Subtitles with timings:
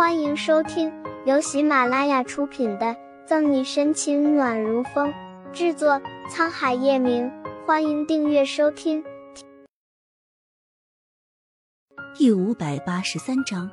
[0.00, 0.90] 欢迎收听
[1.26, 2.86] 由喜马拉雅出品的
[3.26, 5.12] 《赠你深情暖如风》，
[5.52, 7.30] 制作沧海夜明。
[7.66, 9.04] 欢迎订阅收听。
[12.14, 13.70] 第五百八十三章，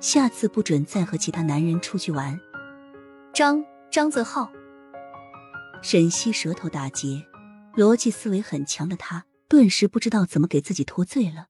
[0.00, 2.40] 下次不准再和其他男人出去玩。
[3.34, 4.50] 张张泽浩，
[5.82, 7.26] 沈西舌头打结，
[7.74, 11.48] 逻辑思维很强的他，顿时不知道怎么给自己脱罪了。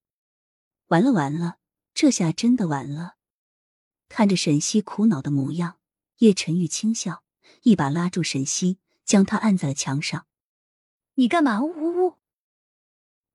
[0.89, 1.59] 完了完了，
[1.95, 3.13] 这下真的完了！
[4.17, 5.77] 看着沈西苦恼的模样，
[6.21, 7.23] 叶晨玉轻笑，
[7.65, 10.25] 一把拉住沈西，将她按在了墙上。
[11.17, 11.63] 你干嘛？
[11.63, 12.15] 呜呜！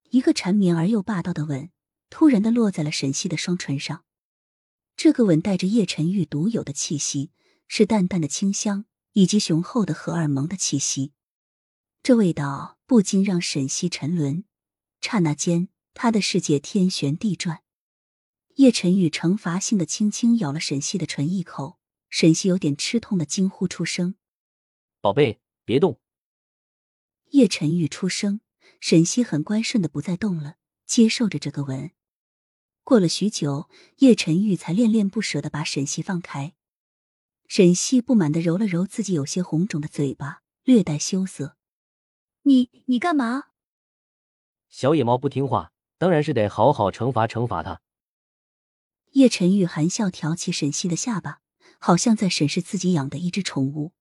[0.10, 1.70] 一个缠绵而又霸道的吻，
[2.10, 4.06] 突然的落在了沈西的双唇上。
[4.96, 7.30] 这个吻带着叶晨玉独有的气息，
[7.68, 11.12] 是淡淡的清香以及雄厚的荷尔蒙的气息。
[12.02, 14.46] 这味道不禁让沈西沉沦，
[15.00, 17.62] 刹那间，他的世界天旋地转。
[18.62, 21.80] 叶晨玉惩罚性的轻轻咬了沈西的唇一口，
[22.12, 24.14] 沈西有点吃痛的惊呼出声
[25.02, 26.00] ：“宝贝，别动。”
[27.32, 28.42] 叶晨玉出声，
[28.80, 31.90] 沈西很乖顺的不再动了，接受着这个吻。
[32.84, 36.54] 过了许久，叶晨玉才恋恋不舍的把沈西放开。
[37.48, 41.58] 沈西不满的揉了揉自己有些红肿的嘴巴，略带羞涩
[42.46, 43.46] ：“你你干嘛？”
[44.70, 47.82] 小野猫不听话，当然是得好好惩罚惩罚它。
[49.12, 51.42] 叶晨玉含笑挑起沈西的下巴，
[51.80, 53.92] 好像在审视自己养的一只宠物。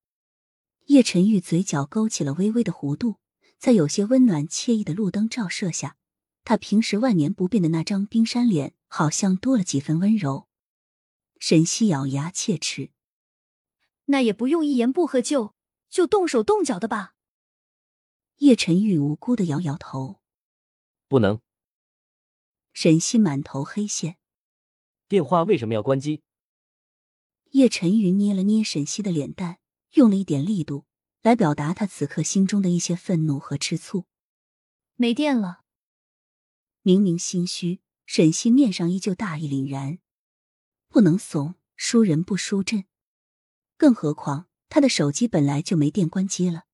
[0.87, 3.17] 叶晨玉嘴角勾起了微微的弧度，
[3.59, 5.97] 在有些温暖惬意的路灯照射下，
[6.45, 10.47] 他平时万年不变的那张冰山脸好像多了几分温柔。
[11.41, 12.91] 沈西咬牙切齿
[14.07, 15.55] ：“那也不用一言不合就
[15.89, 17.15] 就动手动脚的吧？”
[18.39, 20.21] 叶晨玉无辜的摇摇头
[21.09, 21.41] ：“不能。”
[22.73, 24.17] 沈西满头黑线
[25.11, 26.23] ：“电话为什么要关机？”
[27.53, 29.59] 叶晨玉捏了捏沈西的脸蛋。
[29.95, 30.85] 用了一点力度
[31.21, 34.07] 来表达他此刻心中的一些愤怒和吃醋。
[34.95, 35.63] 没电了。
[36.83, 39.99] 明明心虚，沈西面上依旧大义凛然。
[40.89, 42.85] 不能怂，输人不输阵。
[43.77, 46.67] 更何况他的手机本来就没电，关机了。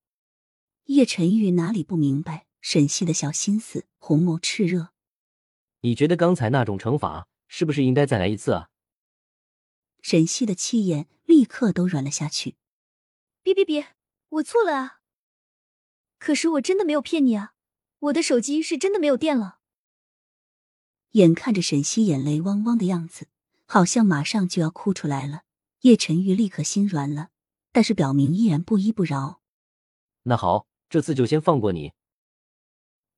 [0.84, 4.92] 叶晨玉哪里不明白沈西的小心思，红眸炽热。
[5.80, 8.70] 你觉得刚才那种惩罚是不是应该再来一次啊？
[10.02, 12.56] 沈西的气焰立刻都软了下去。
[13.42, 13.94] 别别别！
[14.28, 15.00] 我错了啊！
[16.18, 17.54] 可是我真的没有骗你啊！
[17.98, 19.58] 我的手机是真的没有电了。
[21.12, 23.28] 眼看着沈西眼泪汪汪的样子，
[23.66, 25.42] 好像马上就要哭出来了，
[25.80, 27.30] 叶晨玉立刻心软了，
[27.72, 29.40] 但是表明依然不依不饶。
[30.24, 31.92] 那好，这次就先放过你。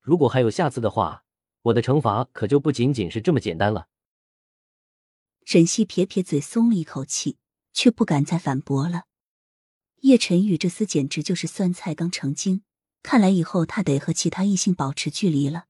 [0.00, 1.24] 如果还有下次的话，
[1.62, 3.88] 我的惩罚可就不仅仅是这么简单了。
[5.50, 7.38] 沈西撇撇嘴，松了一口气，
[7.72, 9.04] 却不敢再反驳了。
[10.02, 12.64] 叶晨宇这厮简直就是酸菜刚成精，
[13.02, 15.64] 看来以后他得和其他异性保持距离了。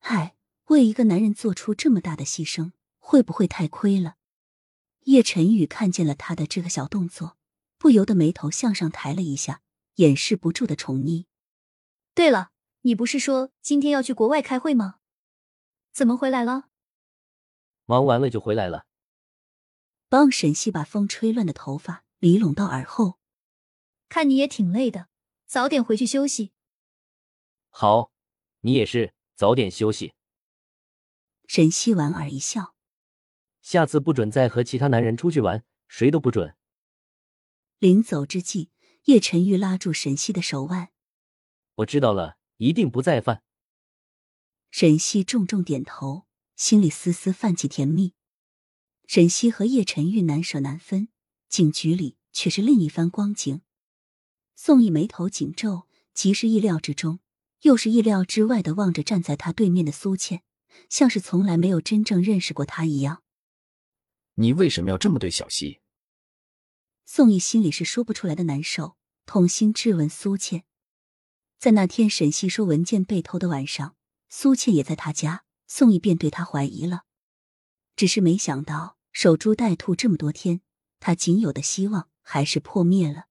[0.00, 0.36] 唉，
[0.66, 4.16] 为一个男人做出这么大的牺牲，会不会太亏了？
[5.04, 7.38] 叶晨宇看见了他的这个小动作，
[7.78, 9.62] 不由得眉头向上抬了一下，
[9.94, 11.24] 掩饰不住的宠溺。
[12.14, 12.50] 对了，
[12.82, 14.96] 你不是说今天要去国外开会吗？
[15.94, 16.68] 怎么回来了？
[17.86, 18.86] 忙完了就回来了。
[20.08, 23.18] 帮沈西把风吹乱的头发理拢到耳后。
[24.08, 25.08] 看你也挺累的，
[25.46, 26.52] 早点回去休息。
[27.70, 28.12] 好，
[28.60, 30.12] 你也是早点休息。
[31.46, 32.74] 沈西莞尔一笑，
[33.62, 36.54] 下次不准再和其他男人出去玩，谁都不准。
[37.78, 38.70] 临走之际，
[39.04, 40.92] 叶晨玉拉住沈西的手腕，
[41.76, 43.42] 我知道了，一定不再犯。
[44.70, 46.26] 沈西重重点头，
[46.62, 48.14] 心里丝丝泛起甜蜜。
[49.08, 51.08] 沈西和叶晨玉难舍难分，
[51.48, 53.62] 警局里却是另一番光景。
[54.54, 57.18] 宋毅眉头紧皱，既是意料之中，
[57.62, 60.44] 又是意料之外的望着站在他对面的苏倩，
[60.88, 63.24] 像是从来没有真正认识过他一样。
[64.34, 65.80] 你为什么要这么对小溪？
[67.04, 70.62] 宋毅心里是说不出来的难受，痛心质问苏倩。
[71.58, 73.96] 在那天沈西说文件被偷的晚上，
[74.28, 75.44] 苏倩也在他家，
[75.74, 77.04] 宋毅便对他怀疑了。
[77.96, 80.60] 只是没想到守株待兔这么多天，
[81.00, 83.24] 他仅有的希望还是破灭了。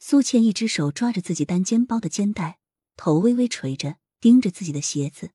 [0.00, 2.58] 苏倩一只手抓着自己单肩包的肩带，
[2.96, 5.30] 头微微垂着，盯着自己的鞋子。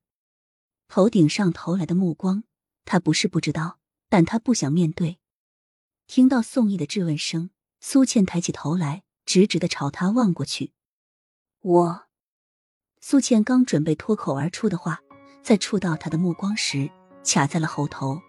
[0.88, 2.44] 头顶上投来的目光，
[2.84, 3.78] 她不是不知道，
[4.10, 5.18] 但她不想面对。
[6.06, 7.48] 听到宋毅的质问声，
[7.80, 10.74] 苏倩抬起头来，直直的朝他望过去。
[11.60, 12.08] 我，
[13.00, 15.00] 苏倩刚准备脱口而出的话，
[15.42, 16.90] 在触到他的目光时，
[17.24, 18.20] 卡在了喉头。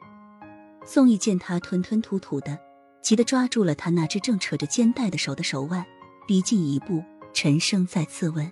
[0.85, 2.57] 宋义见他吞吞吐吐的，
[3.01, 5.85] 急得抓住了他那只正扯着肩带的手的手腕，
[6.27, 7.03] 逼近一步，
[7.33, 8.51] 沉声再次问：“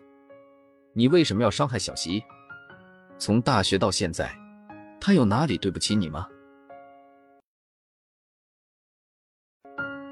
[0.93, 2.23] 你为什么要伤害小溪？
[3.17, 4.31] 从大学到现在，
[5.01, 6.27] 他有哪里对不起你吗？”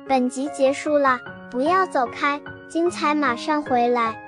[0.07, 1.19] 本集结束了，
[1.51, 4.26] 不要走开，精彩马上回来。